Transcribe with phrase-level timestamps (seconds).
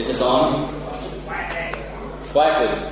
[0.00, 0.72] Is this on?
[2.32, 2.88] Quiet, please.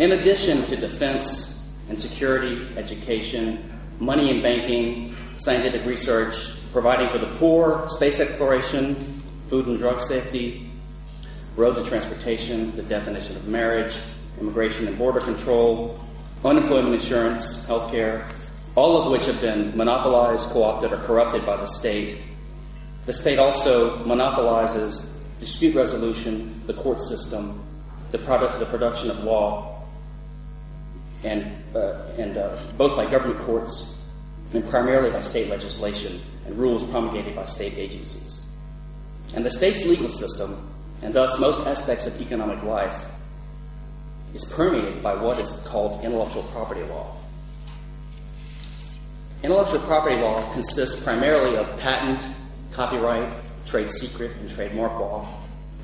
[0.00, 7.32] In addition to defense and security, education, money and banking, scientific research, providing for the
[7.36, 8.96] poor, space exploration,
[9.46, 10.68] food and drug safety,
[11.54, 14.00] roads and transportation, the definition of marriage,
[14.40, 16.00] immigration and border control,
[16.44, 18.28] unemployment insurance, healthcare,
[18.76, 22.18] all of which have been monopolized, co opted, or corrupted by the state.
[23.06, 27.64] The state also monopolizes dispute resolution, the court system,
[28.10, 29.82] the, product, the production of law,
[31.24, 33.94] and, uh, and uh, both by government courts
[34.52, 38.44] and primarily by state legislation and rules promulgated by state agencies.
[39.34, 40.70] And the state's legal system,
[41.02, 43.06] and thus most aspects of economic life,
[44.34, 47.16] is permeated by what is called intellectual property law.
[49.46, 52.26] Intellectual property law consists primarily of patent,
[52.72, 53.32] copyright,
[53.64, 55.24] trade secret, and trademark law,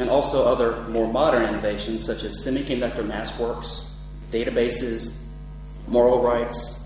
[0.01, 3.89] and also other more modern innovations such as semiconductor mask works,
[4.33, 5.15] databases,
[5.87, 6.85] moral rights,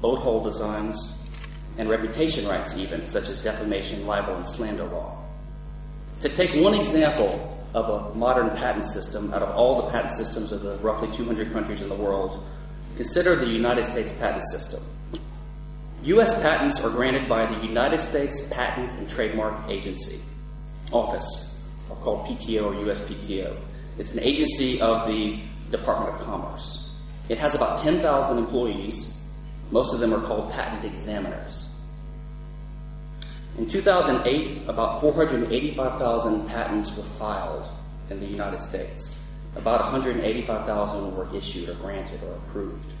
[0.00, 1.18] boat hull designs,
[1.76, 5.22] and reputation rights, even, such as defamation, libel, and slander law.
[6.20, 10.52] To take one example of a modern patent system out of all the patent systems
[10.52, 12.42] of the roughly 200 countries in the world,
[12.96, 14.82] consider the United States patent system.
[16.04, 16.34] U.S.
[16.42, 20.20] patents are granted by the United States Patent and Trademark Agency
[20.90, 21.56] Office,
[21.88, 23.56] or called PTO or USPTO.
[23.98, 26.90] It's an agency of the Department of Commerce.
[27.28, 29.16] It has about 10,000 employees.
[29.70, 31.68] Most of them are called patent examiners.
[33.56, 37.68] In 2008, about 485,000 patents were filed
[38.10, 39.16] in the United States.
[39.54, 42.92] About 185,000 were issued or granted or approved.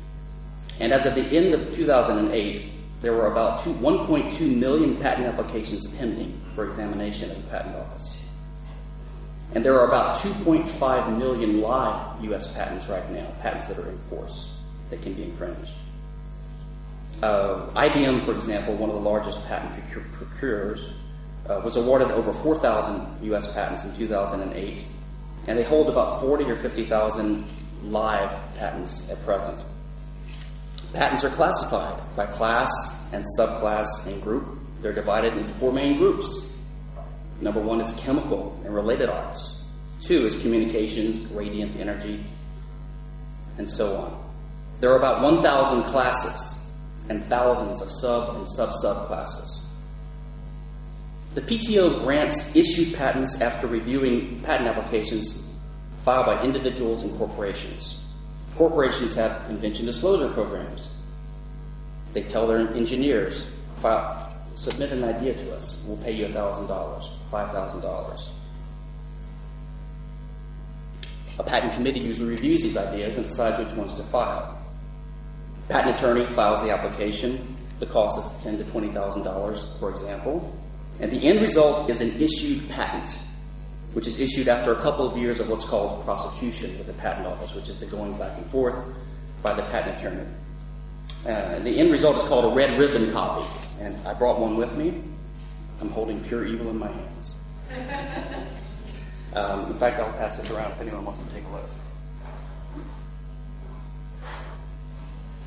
[0.78, 2.71] And as of the end of 2008,
[3.02, 8.22] there were about 1.2 million patent applications pending for examination at the Patent Office.
[9.54, 12.46] And there are about 2.5 million live U.S.
[12.46, 14.52] patents right now, patents that are in force
[14.88, 15.74] that can be infringed.
[17.22, 20.92] Uh, IBM, for example, one of the largest patent procurers,
[21.48, 23.52] uh, was awarded over 4,000 U.S.
[23.52, 24.84] patents in 2008,
[25.48, 27.44] and they hold about 40 or 50,000
[27.84, 29.58] live patents at present.
[30.92, 32.70] Patents are classified by class
[33.12, 34.58] and subclass and group.
[34.80, 36.42] They're divided into four main groups.
[37.40, 39.56] Number one is chemical and related arts.
[40.02, 42.22] Two is communications, radiant energy,
[43.56, 44.22] and so on.
[44.80, 46.58] There are about 1,000 classes
[47.08, 49.66] and thousands of sub and sub sub classes.
[51.34, 55.42] The PTO grants issued patents after reviewing patent applications
[56.04, 58.01] filed by individuals and corporations.
[58.56, 60.90] Corporations have invention disclosure programs.
[62.12, 65.82] They tell their engineers, file, submit an idea to us.
[65.86, 66.68] We'll pay you $1,000,
[67.30, 68.28] $5,000.
[71.38, 74.58] A patent committee usually reviews these ideas and decides which ones to file.
[75.68, 77.56] Patent attorney files the application.
[77.80, 80.56] The cost is ten to twenty thousand dollars, for example,
[81.00, 83.18] and the end result is an issued patent,
[83.92, 87.26] which is issued after a couple of years of what's called prosecution with the patent
[87.26, 88.76] office, which is the going back and forth
[89.42, 90.26] by the patent attorney.
[91.26, 93.46] Uh, the end result is called a red ribbon copy,
[93.80, 95.02] and I brought one with me.
[95.80, 97.34] I'm holding pure evil in my hands.
[99.34, 101.70] Um, in fact, I'll pass this around if anyone wants to take a look.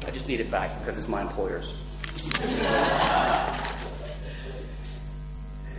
[0.08, 1.76] I just need it back because it's my employer's.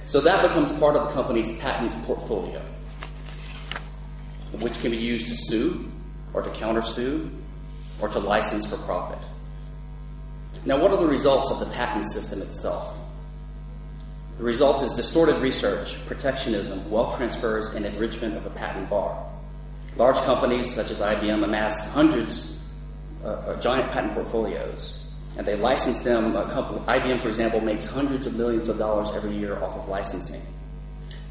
[0.06, 2.62] so that becomes part of the company's patent portfolio,
[4.60, 5.90] which can be used to sue
[6.32, 7.30] or to countersue
[8.00, 9.18] or to license for profit.
[10.64, 12.98] Now, what are the results of the patent system itself?
[14.38, 19.24] The result is distorted research, protectionism, wealth transfers, and enrichment of the patent bar.
[19.96, 22.58] Large companies such as IBM amass hundreds
[23.24, 25.05] uh, uh, giant patent portfolios,
[25.36, 26.34] and they license them.
[26.36, 29.88] A company, IBM, for example, makes hundreds of millions of dollars every year off of
[29.88, 30.42] licensing.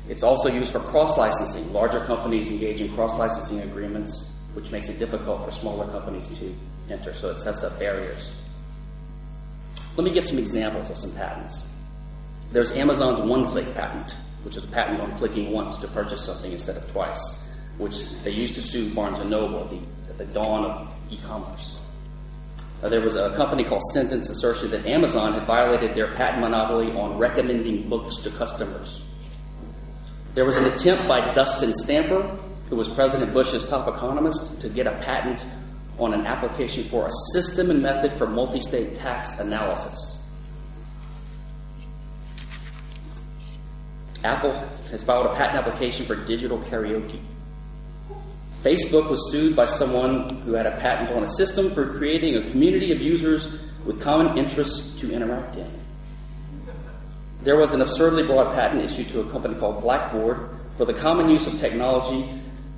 [0.07, 1.73] It's also used for cross licensing.
[1.73, 6.55] Larger companies engage in cross licensing agreements, which makes it difficult for smaller companies to
[6.89, 8.31] enter, so it sets up barriers.
[9.97, 11.67] Let me give some examples of some patents.
[12.51, 16.51] There's Amazon's one click patent, which is a patent on clicking once to purchase something
[16.51, 19.79] instead of twice, which they used to sue Barnes and Noble at the,
[20.09, 21.79] at the dawn of e commerce.
[22.83, 26.92] Uh, there was a company called Cendant asserted that Amazon had violated their patent monopoly
[26.92, 29.01] on recommending books to customers.
[30.33, 32.22] There was an attempt by Dustin Stamper,
[32.69, 35.45] who was President Bush's top economist, to get a patent
[35.98, 40.22] on an application for a system and method for multi state tax analysis.
[44.25, 44.51] Apple
[44.92, 47.22] has filed a patent application for digital karaoke.
[48.65, 52.50] Facebook was sued by someone who had a patent on a system for creating a
[52.50, 55.71] community of users with common interests to interact in.
[57.44, 61.29] There was an absurdly broad patent issued to a company called Blackboard for the common
[61.29, 62.27] use of technology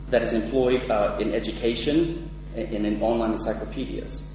[0.10, 4.30] that is employed uh, in education and in online encyclopedias.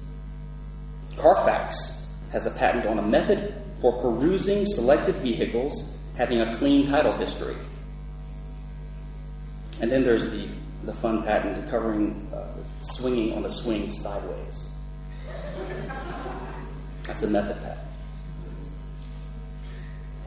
[1.17, 7.13] Carfax has a patent on a method for perusing selected vehicles having a clean title
[7.13, 7.55] history.
[9.81, 10.47] And then there's the,
[10.85, 12.47] the fun patent covering uh,
[12.83, 14.67] swinging on the swing sideways.
[17.03, 17.79] That's a method patent.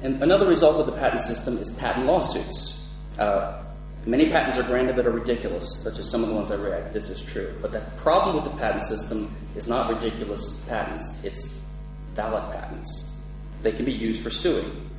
[0.03, 2.87] And another result of the patent system is patent lawsuits.
[3.19, 3.63] Uh,
[4.05, 6.93] many patents are granted that are ridiculous, such as some of the ones I read.
[6.93, 7.55] This is true.
[7.63, 11.59] But the problem with the patent system is not ridiculous patents, it's
[12.15, 13.13] valid patents.
[13.63, 14.91] They can be used for suing.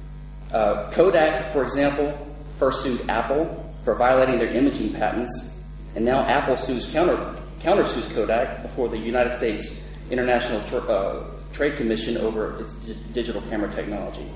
[0.52, 2.18] Uh, Kodak, for example,
[2.58, 5.64] first sued Apple for violating their imaging patents,
[5.96, 7.16] and now Apple sues counter
[7.62, 9.80] countersues Kodak before the United States
[10.12, 11.24] International Tr- uh,
[11.54, 14.30] Trade Commission over its d- digital camera technology.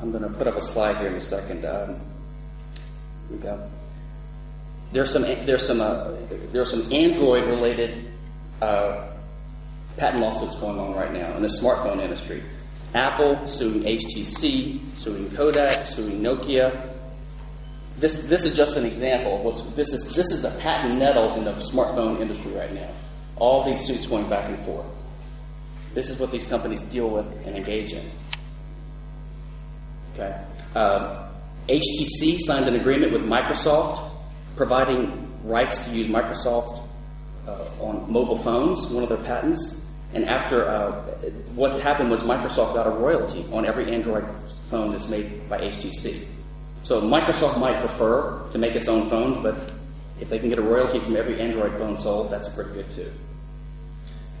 [0.00, 1.66] I'm going to put up a slide here in a second.
[1.66, 2.00] Um,
[3.30, 3.62] we go.
[4.92, 6.12] There's some there's some uh,
[6.50, 8.10] there's some Android related
[8.62, 9.06] uh,
[9.98, 12.42] patent lawsuits going on right now in the smartphone industry.
[12.94, 16.88] Apple suing HTC, suing Kodak, suing Nokia.
[18.02, 19.36] This, this is just an example.
[19.36, 22.90] Of what's, this, is, this is the patent nettle in the smartphone industry right now.
[23.36, 24.84] All these suits going back and forth.
[25.94, 28.10] This is what these companies deal with and engage in.
[30.14, 30.36] Okay.
[30.74, 31.16] Um,
[31.68, 34.10] HTC signed an agreement with Microsoft
[34.56, 36.82] providing rights to use Microsoft
[37.46, 39.86] uh, on mobile phones, one of their patents.
[40.12, 40.90] And after uh,
[41.54, 44.24] what happened was Microsoft got a royalty on every Android
[44.66, 46.26] phone that's made by HTC.
[46.82, 49.56] So Microsoft might prefer to make its own phones, but
[50.20, 53.10] if they can get a royalty from every Android phone sold, that's pretty good too.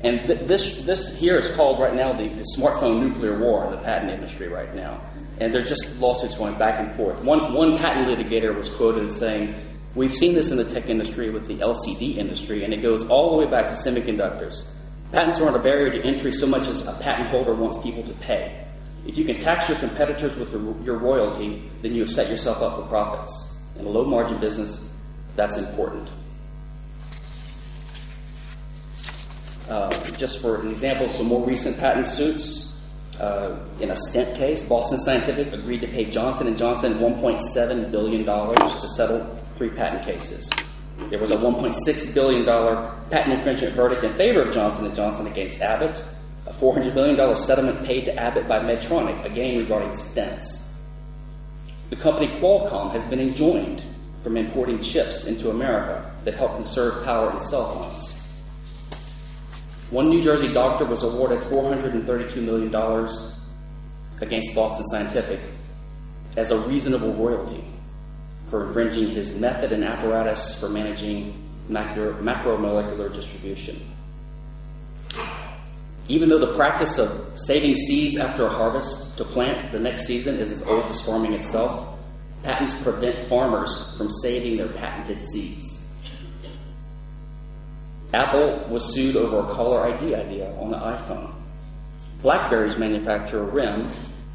[0.02, 3.70] And th- this this here is called right now the, the smartphone nuclear war in
[3.70, 5.00] the patent industry right now.
[5.38, 7.20] And they're just lawsuits going back and forth.
[7.22, 9.54] One one patent litigator was quoted as saying,
[9.94, 13.30] "We've seen this in the tech industry with the LCD industry, and it goes all
[13.30, 14.64] the way back to semiconductors."
[15.12, 18.14] Patents aren't a barrier to entry so much as a patent holder wants people to
[18.14, 18.66] pay.
[19.06, 22.76] If you can tax your competitors with your royalty, then you have set yourself up
[22.76, 23.60] for profits.
[23.78, 24.88] In a low margin business,
[25.34, 26.08] that's important.
[29.68, 32.80] Uh, just for an example, some more recent patent suits.
[33.20, 38.24] Uh, in a stent case, Boston Scientific agreed to pay Johnson & Johnson $1.7 billion
[38.24, 40.50] to settle three patent cases.
[41.10, 42.44] There was a $1.6 billion
[43.10, 46.02] patent infringement verdict in favor of Johnson & Johnson against Abbott,
[46.62, 50.62] $400 million settlement paid to Abbott by Medtronic, again regarding stents.
[51.90, 53.82] The company Qualcomm has been enjoined
[54.22, 58.12] from importing chips into America that help conserve power in cell phones.
[59.90, 62.72] One New Jersey doctor was awarded $432 million
[64.20, 65.40] against Boston Scientific
[66.36, 67.64] as a reasonable royalty
[68.50, 71.34] for infringing his method and apparatus for managing
[71.68, 73.84] macro, macromolecular distribution.
[76.08, 80.36] Even though the practice of saving seeds after a harvest to plant the next season
[80.36, 81.98] is as old as farming itself,
[82.42, 85.84] patents prevent farmers from saving their patented seeds.
[88.12, 91.32] Apple was sued over a caller ID idea on the iPhone.
[92.20, 93.86] BlackBerry's manufacturer, RIM,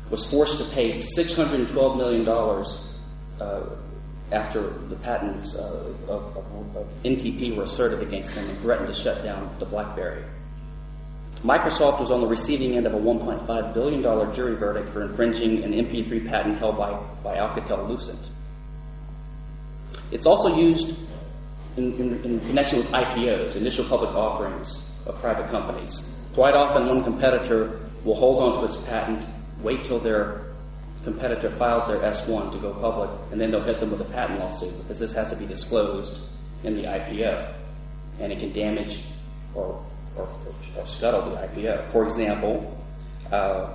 [0.09, 2.27] was forced to pay $612 million
[3.39, 3.75] uh,
[4.31, 8.93] after the patents uh, of, of, of, NTP were asserted against them and threatened to
[8.93, 10.23] shut down the BlackBerry.
[11.43, 15.71] Microsoft was on the receiving end of a $1.5 billion jury verdict for infringing an
[15.73, 18.19] MP3 patent held by, by Alcatel Lucent.
[20.11, 20.97] It's also used
[21.75, 26.03] in, in, in connection with IPOs, initial public offerings of private companies.
[26.33, 29.27] Quite often, one competitor will hold on to its patent,
[29.61, 30.47] wait till their
[31.03, 34.39] competitor files their S1 to go public, and then they'll hit them with a patent
[34.39, 36.19] lawsuit because this has to be disclosed
[36.63, 37.53] in the IPO,
[38.19, 39.03] and it can damage
[39.53, 39.83] or,
[40.17, 40.29] or,
[40.77, 41.89] or scuttle the IPO.
[41.91, 42.75] For example,
[43.31, 43.69] uh,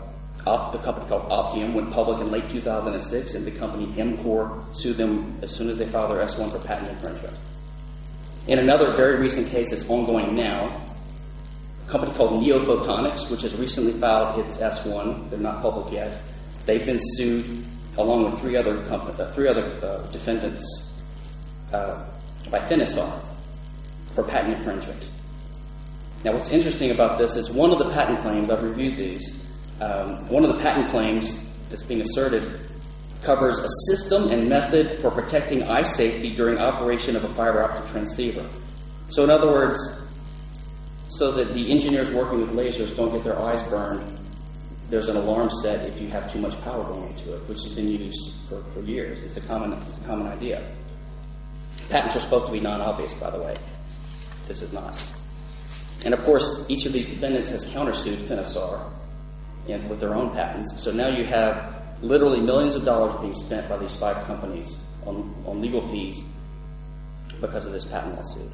[0.44, 5.38] the company called Optium went public in late 2006, and the company Emcore sued them
[5.42, 7.36] as soon as they filed their S1 for patent infringement.
[8.48, 10.80] In another very recent case that's ongoing now,
[11.86, 16.20] a company called Neophotonics, which has recently filed its S1, they're not public yet,
[16.64, 17.64] They've been sued
[17.98, 20.64] along with three other companies, uh, three other uh, defendants
[21.72, 22.04] uh,
[22.50, 23.20] by Finisar
[24.14, 25.08] for patent infringement.
[26.24, 29.44] Now, what's interesting about this is one of the patent claims I've reviewed these.
[29.80, 31.36] Um, one of the patent claims
[31.68, 32.60] that's being asserted
[33.22, 37.90] covers a system and method for protecting eye safety during operation of a fiber optic
[37.90, 38.48] transceiver.
[39.08, 39.78] So, in other words,
[41.10, 44.18] so that the engineers working with lasers don't get their eyes burned,
[44.88, 47.74] there's an alarm set if you have too much power going into it, which has
[47.74, 49.22] been used for, for years.
[49.24, 50.70] It's a common, it's a common idea.
[51.88, 53.56] Patents are supposed to be non obvious, by the way.
[54.46, 55.02] This is not.
[56.04, 58.90] And of course, each of these defendants has countersued Finisar
[59.68, 60.82] in, with their own patents.
[60.82, 65.34] So now you have literally millions of dollars being spent by these five companies on,
[65.46, 66.22] on legal fees
[67.40, 68.50] because of this patent lawsuit.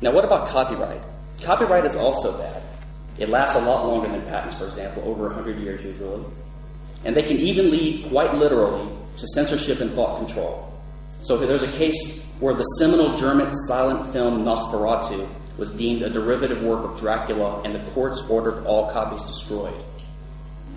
[0.00, 1.00] Now, what about copyright?
[1.42, 2.62] Copyright is also bad.
[3.18, 6.24] It lasts a lot longer than patents, for example, over 100 years usually.
[7.04, 10.72] And they can even lead, quite literally, to censorship and thought control.
[11.22, 16.62] So there's a case where the seminal German silent film Nosferatu was deemed a derivative
[16.62, 19.74] work of Dracula, and the courts ordered all copies destroyed.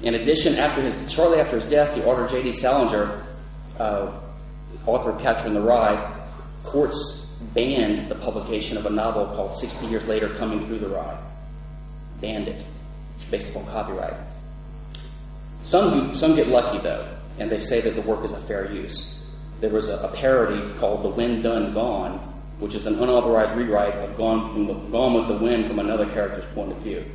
[0.03, 2.53] In addition, after his, shortly after his death, the author J.D.
[2.53, 3.25] Salinger,
[3.79, 4.12] uh,
[4.86, 6.13] author of Catcher in the Rye,
[6.63, 11.17] courts banned the publication of a novel called 60 Years Later Coming Through the Rye.
[12.22, 12.63] Banned it,
[13.31, 14.13] based upon copyright.
[15.63, 17.07] Some, some get lucky, though,
[17.39, 19.19] and they say that the work is a fair use.
[19.60, 23.95] There was a, a parody called The Wind Done Gone, which is an unauthorized rewrite
[23.95, 27.05] of Gone, from the, Gone with the Wind from another character's point of view.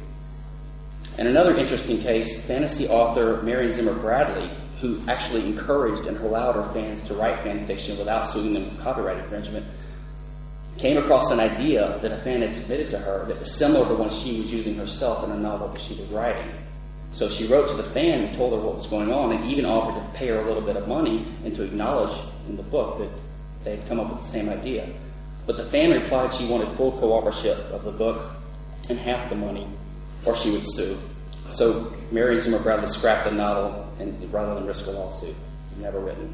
[1.19, 6.73] And another interesting case, fantasy author Marion Zimmer Bradley, who actually encouraged and allowed her
[6.73, 9.67] fans to write fan fiction without suing them for copyright infringement,
[10.79, 13.95] came across an idea that a fan had submitted to her that was similar to
[13.95, 16.51] one she was using herself in a novel that she was writing.
[17.13, 19.67] So she wrote to the fan and told her what was going on and even
[19.67, 22.19] offered to pay her a little bit of money and to acknowledge
[22.49, 23.11] in the book that
[23.65, 24.89] they had come up with the same idea.
[25.47, 28.31] But the fan replied she wanted full co authorship of the book
[28.89, 29.67] and half the money
[30.25, 30.99] or she would sue.
[31.51, 35.35] So Marion Zimmer Bradley scrapped the novel and rather than risk a lawsuit.
[35.79, 36.33] Never written.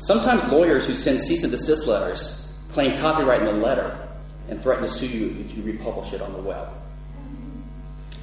[0.00, 4.08] Sometimes lawyers who send cease and desist letters claim copyright in the letter
[4.48, 6.68] and threaten to sue you if you republish it on the web.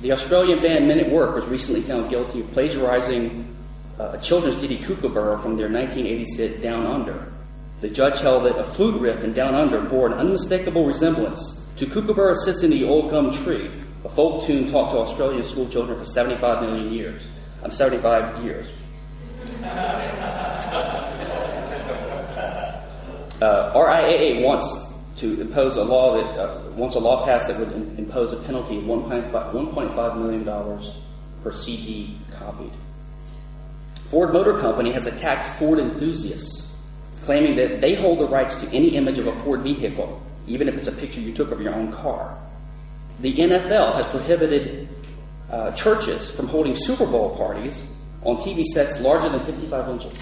[0.01, 3.55] The Australian band Men at Work was recently found guilty of plagiarizing
[3.99, 7.31] uh, a children's ditty Kookaburra from their 1980s hit Down Under.
[7.85, 11.85] The judge held that a flute riff in Down Under bore an unmistakable resemblance to
[11.85, 13.69] Kookaburra Sits in the Old Gum Tree,
[14.03, 17.27] a folk tune taught to Australian school children for 75 million years.
[17.63, 18.65] I'm 75 years.
[23.39, 24.65] Uh, RIAA wants
[25.17, 28.37] to impose a law that uh, wants a law passed that would in, impose a
[28.37, 30.95] penalty of 1.5 million dollars
[31.43, 32.71] per CD copied.
[34.05, 36.74] Ford Motor Company has attacked Ford enthusiasts,
[37.25, 40.77] claiming that they hold the rights to any image of a Ford vehicle, even if
[40.77, 42.37] it's a picture you took of your own car.
[43.19, 44.87] The NFL has prohibited
[45.49, 47.85] uh, churches from holding Super Bowl parties
[48.23, 50.13] on TV sets larger than 55 inches.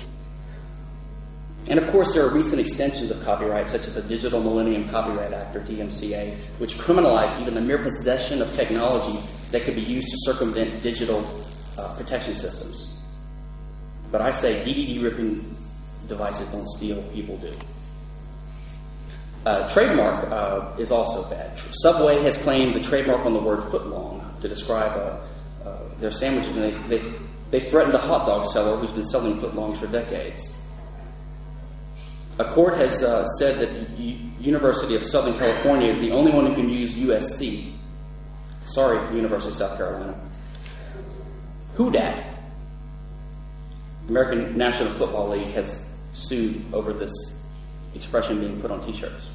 [1.68, 5.32] And of course, there are recent extensions of copyright, such as the Digital Millennium Copyright
[5.32, 9.18] Act, or DMCA, which criminalize even the mere possession of technology
[9.52, 11.26] that could be used to circumvent digital
[11.78, 12.88] uh, protection systems.
[14.12, 15.53] But I say DVD ripping
[16.14, 17.54] devices don't steal, people do.
[19.46, 21.60] Uh, trademark uh, is also bad.
[21.72, 26.56] Subway has claimed the trademark on the word footlong to describe uh, uh their sandwiches,
[26.56, 27.14] and they, they,
[27.50, 30.56] they threatened a hot dog seller who's been selling footlongs for decades.
[32.40, 36.46] A court has uh, said that U- University of Southern California is the only one
[36.48, 37.74] who can use USC.
[38.66, 40.20] Sorry, University of South Carolina.
[41.74, 42.24] Who dat?
[44.08, 47.12] American National Football League has sued over this
[47.96, 49.28] expression being put on T-shirts.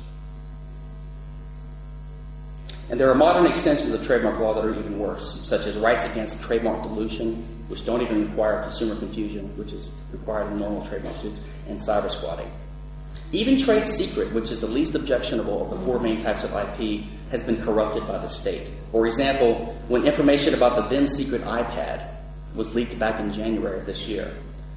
[2.90, 6.06] And there are modern extensions of trademark law that are even worse, such as rights
[6.06, 7.34] against trademark dilution,
[7.68, 12.10] which don't even require consumer confusion, which is required in normal trademark suits, and cyber
[12.10, 12.50] squatting.
[13.30, 17.04] Even trade secret, which is the least objectionable of the four main types of IP,
[17.30, 18.68] has been corrupted by the state.
[18.90, 22.08] For example, when information about the then secret iPad
[22.54, 24.34] was leaked back in January of this year,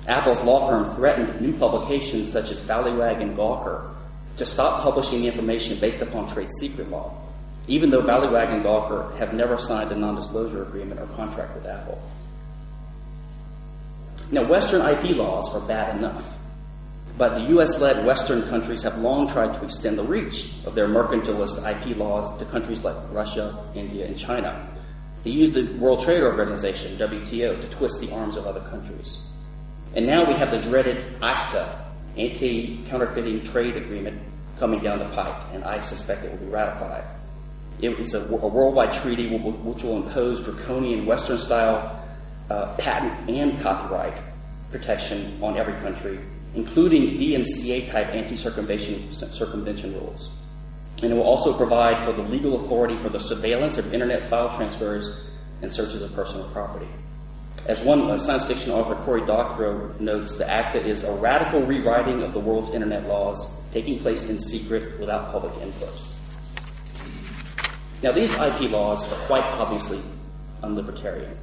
[0.08, 3.94] Apple's law firm threatened new publications such as Valleywag and Gawker
[4.38, 7.16] to stop publishing information based upon trade secret law,
[7.68, 11.66] even though Valleywag and Gawker have never signed a non disclosure agreement or contract with
[11.66, 12.02] Apple.
[14.32, 16.34] Now, Western IP laws are bad enough.
[17.18, 20.88] But the US led Western countries have long tried to extend the reach of their
[20.88, 24.68] mercantilist IP laws to countries like Russia, India, and China.
[25.24, 29.22] They use the World Trade Organization, WTO, to twist the arms of other countries.
[29.96, 31.86] And now we have the dreaded ACTA,
[32.18, 34.22] Anti Counterfeiting Trade Agreement,
[34.58, 37.04] coming down the pike, and I suspect it will be ratified.
[37.82, 42.00] It is a, a worldwide treaty which will impose draconian Western style
[42.50, 44.22] uh, patent and copyright
[44.72, 46.20] protection on every country,
[46.54, 50.30] including DMCA type anti circumvention rules.
[51.02, 54.56] And it will also provide for the legal authority for the surveillance of internet file
[54.56, 55.16] transfers
[55.62, 56.88] and searches of personal property.
[57.68, 62.34] As one science fiction author, Cory Doctorow, notes, the ACTA is a radical rewriting of
[62.34, 65.94] the world's internet laws taking place in secret without public input.
[68.02, 70.02] Now, these IP laws are quite obviously
[70.64, 71.38] unlibertarian.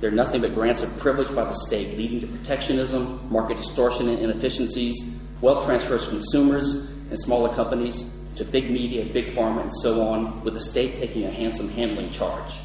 [0.00, 4.20] They're nothing but grants of privilege by the state, leading to protectionism, market distortion and
[4.20, 6.74] inefficiencies, wealth transfers to consumers
[7.10, 11.24] and smaller companies to big media, big pharma, and so on, with the state taking
[11.24, 12.60] a handsome handling charge.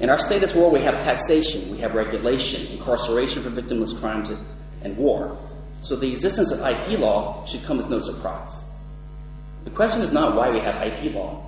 [0.00, 4.30] In our status world, we have taxation, we have regulation, incarceration for victimless crimes,
[4.82, 5.36] and war.
[5.82, 8.64] So the existence of IP law should come as no surprise.
[9.64, 11.46] The question is not why we have IP law.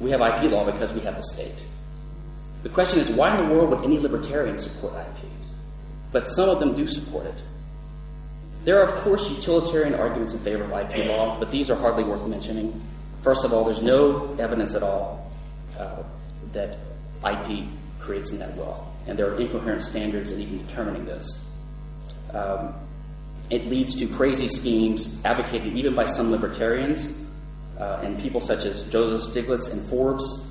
[0.00, 1.54] We have IP law because we have the state.
[2.62, 5.30] The question is why in the world would any libertarian support IP?
[6.12, 7.34] But some of them do support it.
[8.64, 12.04] There are, of course, utilitarian arguments in favor of IP law, but these are hardly
[12.04, 12.80] worth mentioning.
[13.22, 15.30] First of all, there's no evidence at all
[15.78, 16.02] uh,
[16.52, 16.78] that
[17.24, 17.66] IP
[17.98, 21.40] creates net wealth, and there are incoherent standards in even determining this.
[22.32, 22.74] Um,
[23.50, 27.16] it leads to crazy schemes advocated even by some libertarians
[27.78, 30.44] uh, and people such as Joseph Stiglitz and Forbes,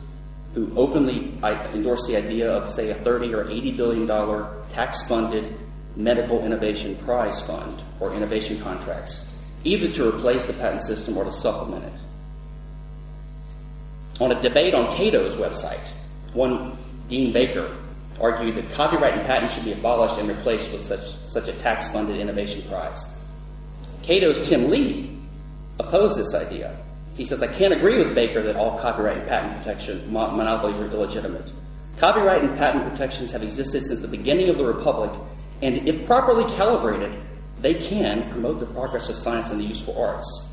[0.54, 5.54] who openly endorse the idea of, say, a 30 or 80 billion dollar tax-funded
[5.96, 9.28] medical innovation prize fund or innovation contracts,
[9.64, 12.00] either to replace the patent system or to supplement it.
[14.22, 15.90] On a debate on Cato's website,
[16.36, 16.78] one
[17.08, 17.76] Dean Baker
[18.20, 21.90] argued that copyright and patent should be abolished and replaced with such, such a tax
[21.90, 23.14] funded innovation prize.
[24.04, 25.18] Cato's Tim Lee
[25.80, 26.78] opposed this idea.
[27.16, 30.92] He says, I can't agree with Baker that all copyright and patent protection monopolies are
[30.92, 31.50] illegitimate.
[31.98, 35.12] Copyright and patent protections have existed since the beginning of the Republic,
[35.62, 37.18] and if properly calibrated,
[37.62, 40.48] they can promote the progress of science and the useful arts.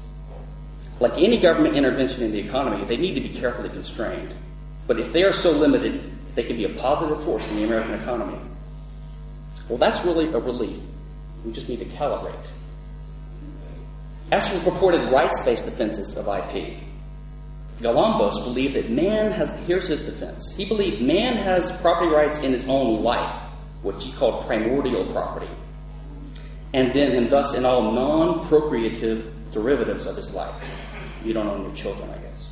[1.00, 4.33] Like any government intervention in the economy, they need to be carefully constrained.
[4.92, 7.94] But if they are so limited, they can be a positive force in the American
[7.94, 8.38] economy.
[9.66, 10.76] Well, that's really a relief.
[11.46, 12.35] We just need to calibrate.
[14.31, 16.76] As for purported rights-based defenses of IP,
[17.78, 20.55] Galambos believed that man has, here's his defense.
[20.55, 23.40] He believed man has property rights in his own life,
[23.81, 25.48] which he called primordial property,
[26.74, 30.55] and then, and thus in all non-procreative derivatives of his life.
[31.24, 32.50] You don't own your children, I guess.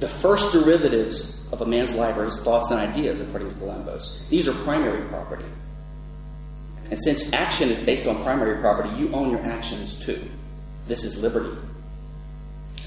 [0.00, 4.26] The first derivatives of a man's life are his thoughts and ideas, according to Galambos.
[4.30, 5.44] These are primary property.
[6.90, 10.26] And since action is based on primary property, you own your actions too.
[10.88, 11.54] This is liberty.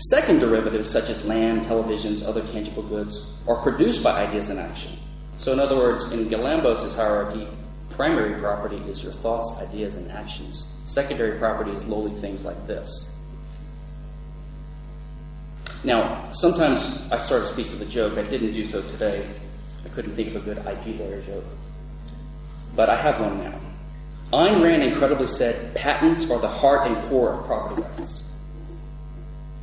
[0.09, 4.93] Second derivatives, such as land, televisions, other tangible goods, are produced by ideas and action.
[5.37, 7.47] So, in other words, in Galambos' hierarchy,
[7.91, 10.65] primary property is your thoughts, ideas, and actions.
[10.87, 13.12] Secondary property is lowly things like this.
[15.83, 18.17] Now, sometimes I start to speak with a joke.
[18.17, 19.27] I didn't do so today.
[19.85, 21.43] I couldn't think of a good IP lawyer joke.
[22.75, 23.59] But I have one now.
[24.31, 28.23] Ayn Rand incredibly said, patents are the heart and core of property rights.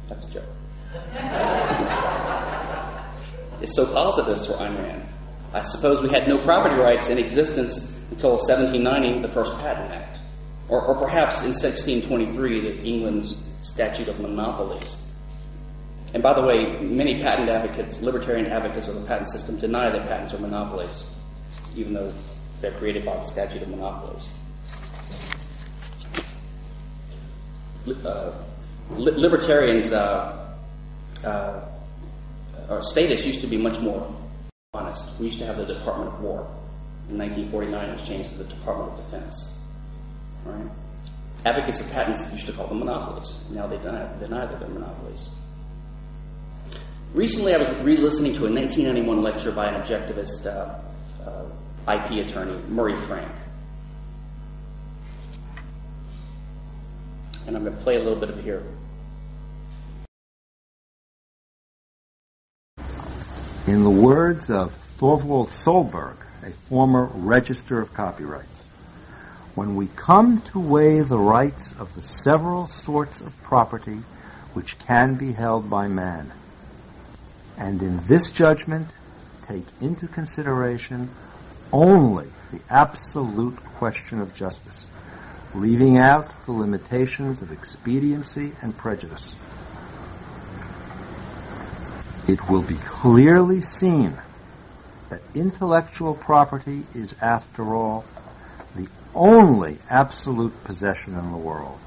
[0.08, 0.44] That's a joke.
[3.62, 5.06] it's so positive for Ayn Rand.
[5.52, 10.20] I suppose we had no property rights in existence until 1790, the first Patent Act.
[10.68, 14.96] Or, or perhaps in 1623, the England's Statute of Monopolies.
[16.12, 20.08] And by the way, many patent advocates, libertarian advocates of the patent system, deny that
[20.08, 21.04] patents are monopolies,
[21.76, 22.12] even though
[22.60, 24.28] they're created by the statute of monopolies.
[28.04, 28.32] Uh,
[28.90, 30.56] li- libertarians' uh,
[31.24, 31.64] uh,
[32.68, 34.14] our status used to be much more
[34.74, 35.04] honest.
[35.18, 36.40] We used to have the Department of War.
[37.08, 39.52] In 1949, it was changed to the Department of Defense.
[40.44, 40.70] Right?
[41.44, 43.34] Advocates of patents used to call them monopolies.
[43.50, 45.28] Now they deny, deny that they're monopolies.
[47.12, 50.78] Recently, I was re listening to a 1991 lecture by an objectivist uh,
[51.28, 53.32] uh, IP attorney, Murray Franck.
[57.48, 58.62] And I'm going to play a little bit of it here.
[63.66, 68.46] In the words of Thorvald Solberg, a former register of copyrights,
[69.56, 73.98] when we come to weigh the rights of the several sorts of property
[74.54, 76.32] which can be held by man,
[77.60, 78.88] and in this judgment
[79.46, 81.10] take into consideration
[81.72, 84.86] only the absolute question of justice,
[85.54, 89.36] leaving out the limitations of expediency and prejudice.
[92.26, 94.18] It will be clearly seen
[95.10, 98.04] that intellectual property is, after all,
[98.74, 101.78] the only absolute possession in the world.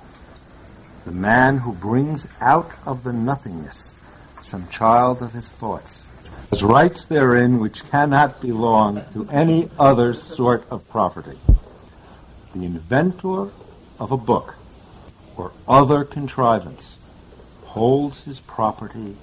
[1.06, 3.93] The man who brings out of the nothingness
[4.54, 5.98] some child of his thoughts
[6.52, 11.40] has rights therein which cannot belong to any other sort of property.
[12.54, 13.50] The inventor
[13.98, 14.54] of a book
[15.38, 16.98] or other contrivance
[17.64, 19.18] holds his property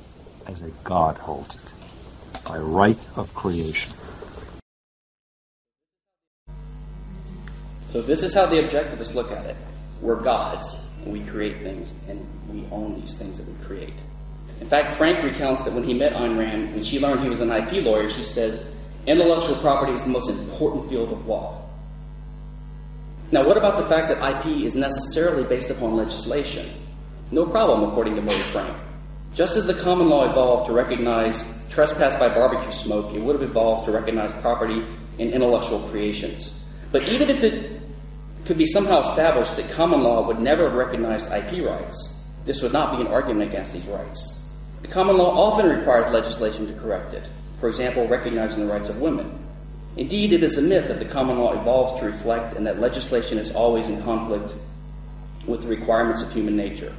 [0.48, 3.92] as a God holds it, by right of creation.
[7.90, 9.56] So this is how the objectivists look at it.
[10.00, 13.94] We're gods, and we create things, and we own these things that we create.
[14.60, 17.40] In fact, Franck recounts that when he met Ayn Rand, when she learned he was
[17.40, 18.74] an IP lawyer, she says,
[19.06, 21.66] intellectual property is the most important field of law.
[23.32, 26.68] Now, what about the fact that IP is necessarily based upon legislation?
[27.30, 28.76] No problem, according to Murray Franck.
[29.34, 33.48] Just as the common law evolved to recognize trespass by barbecue smoke, it would have
[33.48, 34.84] evolved to recognize property
[35.18, 36.60] in intellectual creations.
[36.90, 37.80] But even if it
[38.44, 42.72] could be somehow established that common law would never have recognized IP rights, this would
[42.72, 44.39] not be an argument against these rights.
[44.82, 49.00] The common law often requires legislation to correct it, for example, recognizing the rights of
[49.00, 49.38] women.
[49.96, 53.38] Indeed, it is a myth that the common law evolves to reflect and that legislation
[53.38, 54.54] is always in conflict
[55.46, 56.94] with the requirements of human nature.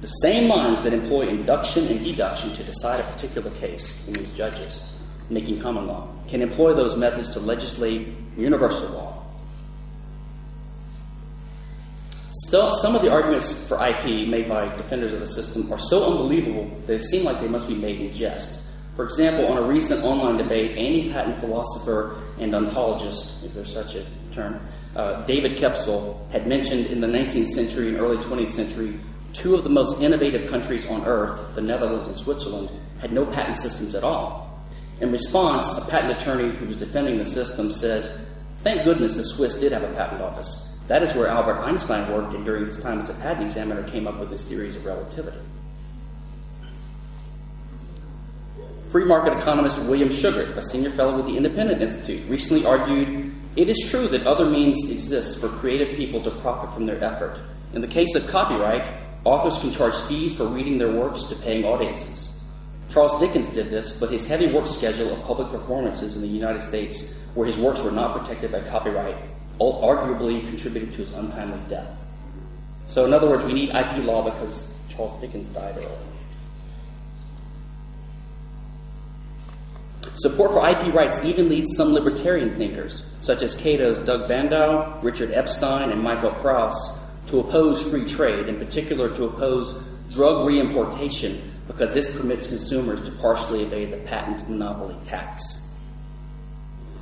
[0.00, 4.30] The same minds that employ induction and deduction to decide a particular case, in these
[4.34, 4.82] judges,
[5.30, 9.13] making common law, can employ those methods to legislate universal law.
[12.36, 16.10] So, some of the arguments for IP made by defenders of the system are so
[16.10, 18.60] unbelievable that it seem like they must be made in jest.
[18.96, 23.94] For example, on a recent online debate, anti patent philosopher and ontologist, if there's such
[23.94, 24.60] a term,
[24.96, 28.98] uh, David Koepsell, had mentioned in the 19th century and early 20th century
[29.32, 32.68] two of the most innovative countries on earth, the Netherlands and Switzerland,
[33.00, 34.60] had no patent systems at all.
[35.00, 38.18] In response, a patent attorney who was defending the system says,
[38.64, 40.63] Thank goodness the Swiss did have a patent office.
[40.86, 44.06] That is where Albert Einstein worked, and during his time as a patent examiner, came
[44.06, 45.38] up with his theories of relativity.
[48.90, 53.68] Free market economist William Shughart, a senior fellow with the Independent Institute, recently argued it
[53.68, 57.40] is true that other means exist for creative people to profit from their effort.
[57.72, 58.86] In the case of copyright,
[59.24, 62.40] authors can charge fees for reading their works to paying audiences.
[62.90, 66.62] Charles Dickens did this, but his heavy work schedule of public performances in the United
[66.62, 69.16] States, where his works were not protected by copyright,
[69.60, 71.96] arguably contributed to his untimely death.
[72.86, 75.88] So, in other words, we need IP law because Charles Dickens died early.
[80.16, 85.32] Support for IP rights even leads some libertarian thinkers, such as Cato's Doug Bandow, Richard
[85.32, 91.92] Epstein, and Michael Krauss, to oppose free trade, in particular to oppose drug reimportation because
[91.94, 95.63] this permits consumers to partially evade the patent monopoly tax.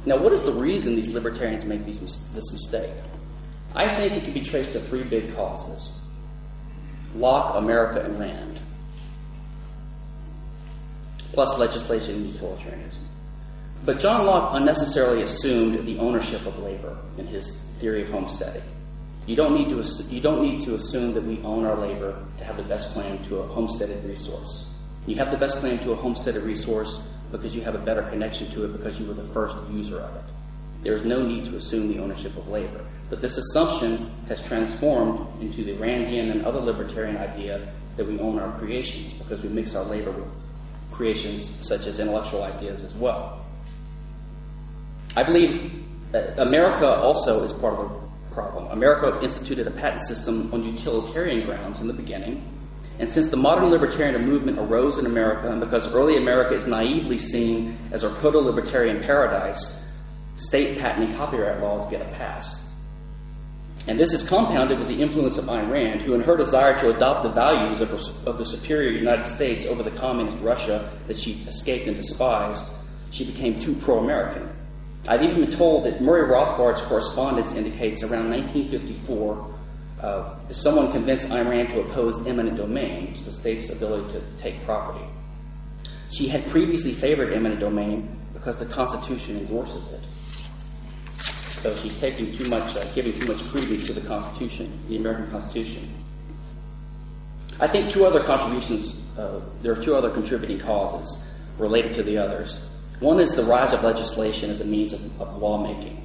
[0.05, 2.91] Now, what is the reason these libertarians make these, this mistake?
[3.75, 5.93] I think it can be traced to three big causes
[7.15, 8.61] Locke, America, and Rand,
[11.33, 13.03] plus legislation and utilitarianism.
[13.85, 18.63] But John Locke unnecessarily assumed the ownership of labor in his theory of homesteading.
[19.27, 22.45] You don't need to, you don't need to assume that we own our labor to
[22.45, 24.67] have the best claim to a homesteaded resource.
[25.07, 28.49] You have the best claim to a homesteaded resource because you have a better connection
[28.51, 30.25] to it because you were the first user of it.
[30.83, 32.85] There is no need to assume the ownership of labor.
[33.09, 38.39] But this assumption has transformed into the Randian and other libertarian idea that we own
[38.39, 40.29] our creations because we mix our labor with
[40.93, 43.45] creations such as intellectual ideas as well.
[45.17, 48.67] I believe uh, America also is part of the problem.
[48.69, 52.52] America instituted a patent system on utilitarian grounds in the beginning
[53.03, 57.19] and since the modern libertarian movement arose in America, and because early America is naively
[57.19, 59.85] seen as our proto libertarian paradise,
[60.37, 62.65] state patent and copyright laws get a pass.
[63.89, 66.91] And this is compounded with the influence of Ayn Rand, who, in her desire to
[66.91, 71.17] adopt the values of, her, of the superior United States over the communist Russia that
[71.17, 72.65] she escaped and despised,
[73.11, 74.49] she became too pro American.
[75.09, 79.52] I've even been told that Murray Rothbard's correspondence indicates around 1954
[80.03, 84.23] uh, someone convinced Ayn Rand to oppose eminent domain, which is the state's ability to
[84.39, 85.05] take property.
[86.11, 90.01] She had previously favored eminent domain because the Constitution endorses it.
[91.63, 95.31] So she's taking too much, uh, giving too much credence to the Constitution, the American
[95.31, 95.89] Constitution.
[97.61, 101.25] I think two other contributions, uh, there are two other contributing causes
[101.59, 102.61] related to the others.
[102.99, 106.05] One is the rise of legislation as a means of, of lawmaking.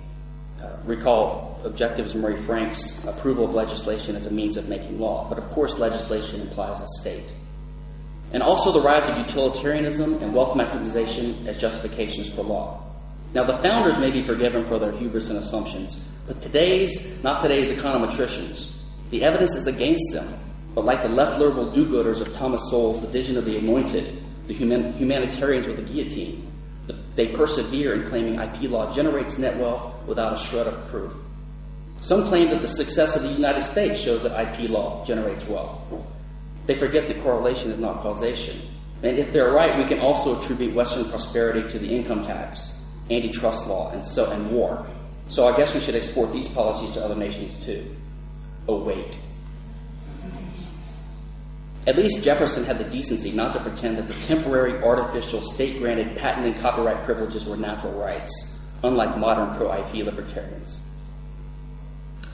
[0.62, 5.28] Uh, recall objectives of Murray Franck's approval of legislation as a means of making law,
[5.30, 7.32] but of course, legislation implies a state.
[8.32, 12.84] And also the rise of utilitarianism and wealth maximization as justifications for law.
[13.34, 17.70] Now, the founders may be forgiven for their hubris and assumptions, But today's, not today's
[17.70, 18.72] econometricians.
[19.12, 20.28] The evidence is against them.
[20.76, 24.22] But like the left liberal do gooders of Thomas Sowell's The Vision of the Anointed,
[24.48, 26.48] the human, humanitarians with the guillotine,
[27.16, 31.14] they persevere in claiming IP law generates net wealth without a shred of proof.
[32.00, 35.82] Some claim that the success of the United States shows that IP law generates wealth.
[36.66, 38.62] They forget that correlation is not causation.
[39.04, 43.68] And if they're right, we can also attribute Western prosperity to the income tax, antitrust
[43.68, 44.88] law, and so and war.
[45.30, 47.96] So I guess we should export these policies to other nations too.
[48.68, 49.18] Oh wait.
[51.86, 56.18] At least Jefferson had the decency not to pretend that the temporary, artificial, state granted
[56.18, 60.82] patent and copyright privileges were natural rights, unlike modern pro IP libertarians.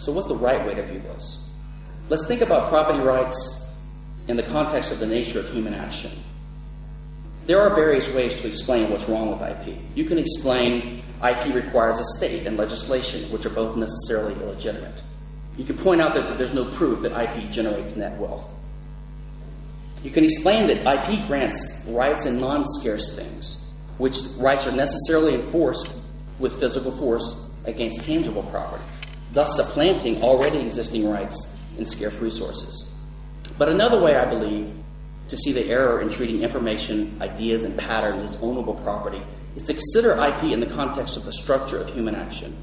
[0.03, 1.39] So, what's the right way to view this?
[2.09, 3.65] Let's think about property rights
[4.27, 6.11] in the context of the nature of human action.
[7.45, 9.77] There are various ways to explain what's wrong with IP.
[9.95, 15.01] You can explain IP requires a state and legislation, which are both necessarily illegitimate.
[15.57, 18.49] You can point out that there's no proof that IP generates net wealth.
[20.03, 23.63] You can explain that IP grants rights in non scarce things,
[23.99, 25.95] which rights are necessarily enforced
[26.39, 28.83] with physical force against tangible property,
[29.33, 32.91] thus supplanting already existing rights and scarce resources.
[33.57, 34.73] But another way, I believe,
[35.27, 39.21] to see the error in treating information, ideas, and patterns as ownable property
[39.55, 42.55] is to consider IP in the context of the structure of human action.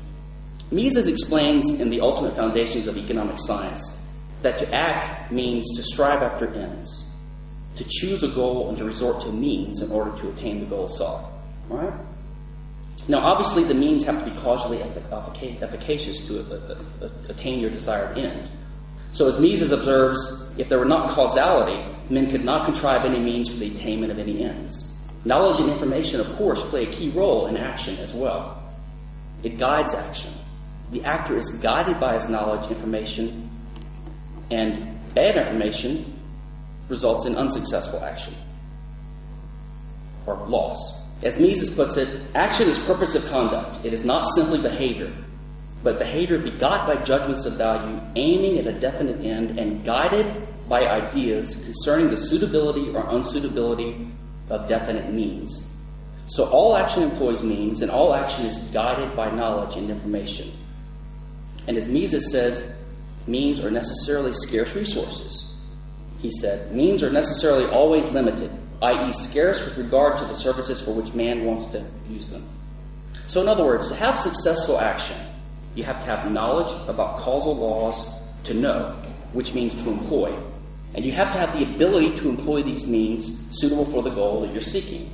[0.71, 4.01] Mises explains in The Ultimate Foundations of Economic Science
[4.43, 7.07] that to act means to strive after ends
[7.77, 10.89] to choose a goal and to resort to means in order to attain the goal
[10.89, 11.31] sought.
[11.69, 11.93] Right?
[13.11, 17.69] Now, obviously, the means have to be causally efficacious to uh, uh, uh, attain your
[17.69, 18.49] desired end.
[19.11, 23.49] So, as Mises observes, if there were not causality, men could not contrive any means
[23.49, 24.95] for the attainment of any ends.
[25.25, 28.63] Knowledge and information, of course, play a key role in action as well.
[29.43, 30.33] It guides action.
[30.93, 33.51] The actor is guided by his knowledge, information,
[34.53, 36.17] and bad information
[36.89, 38.37] results in unsuccessful action
[40.27, 41.00] or loss.
[41.23, 43.85] As Mises puts it, action is purposive conduct.
[43.85, 45.13] It is not simply behavior,
[45.83, 50.87] but behavior begot by judgments of value, aiming at a definite end and guided by
[50.87, 54.11] ideas concerning the suitability or unsuitability
[54.49, 55.67] of definite means.
[56.29, 60.53] So all action employs means, and all action is guided by knowledge and information.
[61.67, 62.65] And as Mises says,
[63.27, 65.51] means are necessarily scarce resources
[66.21, 68.51] he said, means are necessarily always limited,
[68.83, 72.49] i.e., scarce with regard to the services for which man wants to use them.
[73.27, 75.17] So, in other words, to have successful action,
[75.75, 78.09] you have to have knowledge about causal laws
[78.45, 78.97] to know,
[79.33, 80.37] which means to employ.
[80.95, 84.41] And you have to have the ability to employ these means suitable for the goal
[84.41, 85.13] that you're seeking.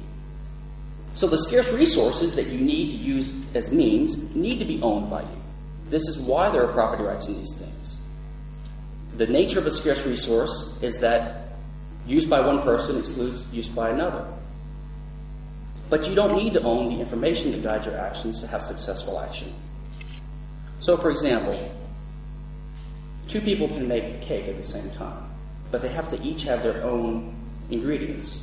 [1.14, 5.11] So, the scarce resources that you need to use as means need to be owned
[5.11, 5.42] by you.
[5.88, 7.98] This is why there are property rights in these things.
[9.16, 11.45] The nature of a scarce resource is that
[12.07, 14.27] use by one person excludes use by another.
[15.88, 19.21] But you don't need to own the information to guide your actions to have successful
[19.21, 19.53] action.
[20.81, 21.57] So, for example,
[23.29, 25.31] two people can make a cake at the same time,
[25.71, 27.35] but they have to each have their own
[27.71, 28.42] ingredients.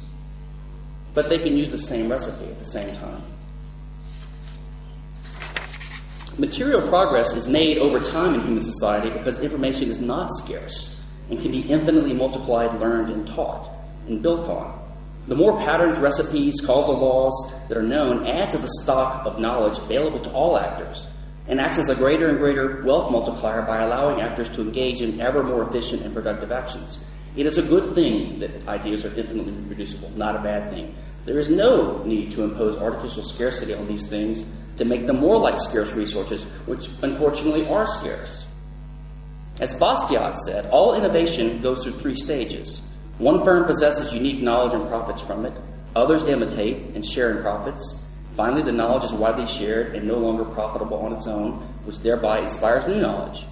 [1.14, 3.22] But they can use the same recipe at the same time.
[6.38, 10.93] Material progress is made over time in human society because information is not scarce
[11.30, 13.70] and can be infinitely multiplied, learned, and taught
[14.08, 14.80] and built on.
[15.28, 19.78] The more patterns, recipes, causal laws that are known add to the stock of knowledge
[19.78, 21.08] available to all actors
[21.48, 25.20] and acts as a greater and greater wealth multiplier by allowing actors to engage in
[25.20, 27.04] ever more efficient and productive actions.
[27.36, 30.96] It is a good thing that ideas are infinitely reproducible, not a bad thing.
[31.26, 34.46] There is no need to impose artificial scarcity on these things
[34.78, 38.43] to make them more like scarce resources, which unfortunately are scarce.
[39.60, 42.82] As Bastiat said, all innovation goes through three stages.
[43.20, 45.54] One firm possesses unique knowledge and profits from it,
[45.96, 48.10] others imitate and share in profits.
[48.36, 51.54] Finally, the knowledge is widely shared and no longer profitable on its own,
[51.86, 53.46] which thereby inspires new knowledge.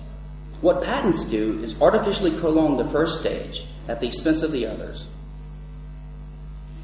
[0.62, 5.08] What patents do is artificially prolong the first stage at the expense of the others.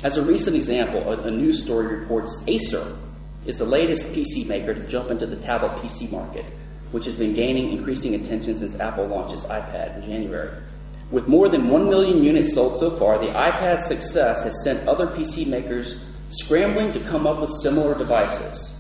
[0.04, 2.96] As a recent example, a, news story reports Acer
[3.48, 6.46] is the latest PC maker to jump into the tablet PC market,
[6.92, 10.50] which has been gaining increasing attention since Apple launched its iPad in January.
[11.12, 15.08] With more than 1 million units sold so far, the iPad's success has sent other
[15.08, 18.78] PC makers scrambling to come up with similar devices.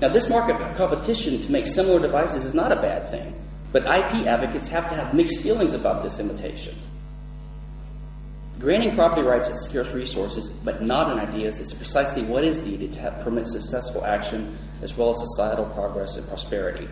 [0.00, 3.34] Now, this market competition to make similar devices is not a bad thing,
[3.72, 6.76] but IP advocates have to have mixed feelings about this imitation.
[8.60, 12.92] Granting property rights as scarce resources, but not in ideas, is precisely what is needed
[12.92, 16.88] to have permit successful action as well as societal progress and prosperity.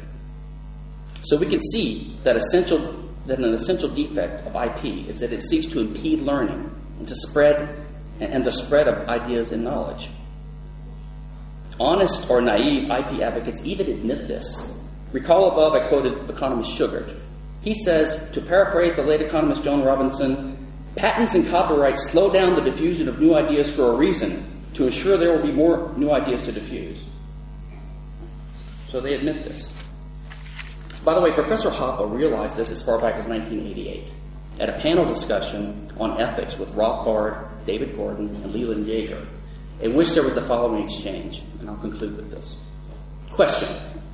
[1.29, 5.43] So we can see that essential that an essential defect of IP is that it
[5.43, 7.85] seeks to impede learning and to spread
[8.19, 10.09] and the spread of ideas and knowledge.
[11.79, 14.75] Honest or naive IP advocates even admit this.
[15.13, 17.15] Recall above I quoted economist Shughart.
[17.61, 22.63] He says, to paraphrase the late economist Joan Robinson, patents and copyrights slow down the
[22.63, 26.43] diffusion of new ideas for a reason, to ensure there will be more new ideas
[26.45, 27.05] to diffuse.
[28.89, 29.75] So they admit this.
[31.09, 34.13] By the way, Professor Hoppe realized this as far back as 1988
[34.61, 39.27] at a panel discussion on ethics with Rothbard, David Gordon, and Leland Yeager,
[39.81, 42.59] in which there was the following exchange, and I'll conclude with this.
[43.31, 43.71] Question.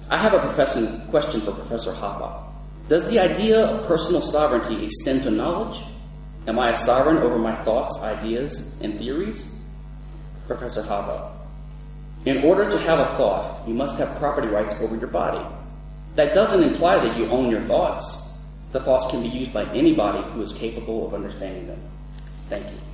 [0.09, 2.45] I have a question for Professor Hoppe.
[2.89, 5.83] Does the idea of personal sovereignty extend to knowledge?
[6.47, 9.51] Am I a sovereign over my thoughts, ideas, and theories?
[10.47, 11.29] Professor Hoppe.
[12.25, 15.45] In order to have a thought, you must have property rights over your body.
[16.15, 18.19] That doesn't imply that you own your thoughts.
[18.73, 21.81] The thoughts can be used by anybody who is capable of understanding them.
[22.49, 22.94] Thank you.